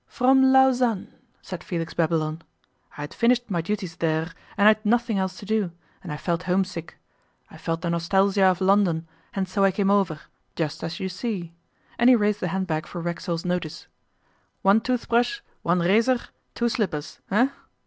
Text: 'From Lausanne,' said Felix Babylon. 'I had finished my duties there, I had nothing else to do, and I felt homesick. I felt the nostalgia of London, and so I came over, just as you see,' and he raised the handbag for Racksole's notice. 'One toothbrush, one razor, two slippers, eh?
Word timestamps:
'From 0.07 0.51
Lausanne,' 0.51 1.13
said 1.43 1.63
Felix 1.63 1.93
Babylon. 1.93 2.41
'I 2.97 3.01
had 3.01 3.13
finished 3.13 3.51
my 3.51 3.61
duties 3.61 3.97
there, 3.97 4.31
I 4.57 4.63
had 4.63 4.83
nothing 4.83 5.19
else 5.19 5.37
to 5.37 5.45
do, 5.45 5.69
and 6.01 6.11
I 6.11 6.17
felt 6.17 6.41
homesick. 6.41 6.97
I 7.51 7.57
felt 7.59 7.81
the 7.81 7.89
nostalgia 7.91 8.45
of 8.45 8.61
London, 8.61 9.07
and 9.35 9.47
so 9.47 9.63
I 9.63 9.69
came 9.69 9.91
over, 9.91 10.21
just 10.55 10.83
as 10.83 10.99
you 10.99 11.07
see,' 11.07 11.53
and 11.99 12.09
he 12.09 12.15
raised 12.15 12.39
the 12.39 12.47
handbag 12.47 12.87
for 12.87 12.99
Racksole's 12.99 13.45
notice. 13.45 13.85
'One 14.63 14.81
toothbrush, 14.81 15.41
one 15.61 15.81
razor, 15.81 16.17
two 16.55 16.67
slippers, 16.67 17.19
eh? 17.29 17.49